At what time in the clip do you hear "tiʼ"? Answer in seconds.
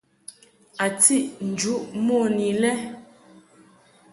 1.01-1.23